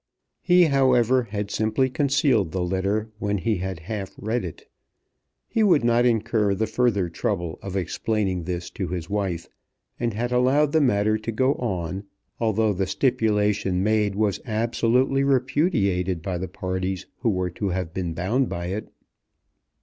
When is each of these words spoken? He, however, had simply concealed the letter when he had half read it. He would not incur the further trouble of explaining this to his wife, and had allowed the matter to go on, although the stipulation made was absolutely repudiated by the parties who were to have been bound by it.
He, 0.41 0.63
however, 0.63 1.25
had 1.25 1.51
simply 1.51 1.87
concealed 1.87 2.51
the 2.51 2.63
letter 2.63 3.11
when 3.19 3.37
he 3.37 3.57
had 3.57 3.81
half 3.81 4.15
read 4.17 4.43
it. 4.43 4.67
He 5.47 5.61
would 5.61 5.83
not 5.83 6.07
incur 6.07 6.55
the 6.55 6.65
further 6.65 7.07
trouble 7.07 7.59
of 7.61 7.75
explaining 7.75 8.45
this 8.45 8.71
to 8.71 8.87
his 8.87 9.11
wife, 9.11 9.47
and 9.99 10.15
had 10.15 10.31
allowed 10.31 10.71
the 10.71 10.81
matter 10.81 11.19
to 11.19 11.31
go 11.31 11.53
on, 11.53 12.05
although 12.39 12.73
the 12.73 12.87
stipulation 12.87 13.83
made 13.83 14.15
was 14.15 14.39
absolutely 14.43 15.23
repudiated 15.23 16.23
by 16.23 16.39
the 16.39 16.47
parties 16.47 17.05
who 17.17 17.29
were 17.29 17.51
to 17.51 17.67
have 17.69 17.93
been 17.93 18.15
bound 18.15 18.49
by 18.49 18.65
it. 18.69 18.89